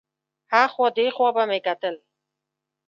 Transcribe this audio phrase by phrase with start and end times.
[0.51, 1.95] ها خوا دې خوا به مې کتل.